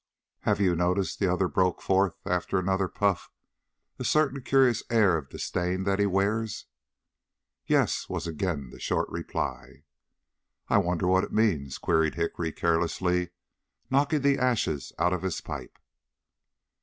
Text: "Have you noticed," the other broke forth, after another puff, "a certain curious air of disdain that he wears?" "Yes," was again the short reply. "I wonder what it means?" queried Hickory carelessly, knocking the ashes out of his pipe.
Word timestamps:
"Have 0.39 0.59
you 0.59 0.75
noticed," 0.75 1.19
the 1.19 1.31
other 1.31 1.47
broke 1.47 1.79
forth, 1.79 2.17
after 2.25 2.57
another 2.57 2.87
puff, 2.87 3.29
"a 3.99 4.03
certain 4.03 4.41
curious 4.41 4.81
air 4.89 5.15
of 5.15 5.29
disdain 5.29 5.83
that 5.83 5.99
he 5.99 6.07
wears?" 6.07 6.65
"Yes," 7.67 8.09
was 8.09 8.25
again 8.25 8.71
the 8.71 8.79
short 8.79 9.07
reply. 9.09 9.83
"I 10.67 10.79
wonder 10.79 11.05
what 11.05 11.23
it 11.23 11.31
means?" 11.31 11.77
queried 11.77 12.15
Hickory 12.15 12.51
carelessly, 12.51 13.29
knocking 13.91 14.21
the 14.21 14.39
ashes 14.39 14.91
out 14.97 15.13
of 15.13 15.21
his 15.21 15.39
pipe. 15.39 15.77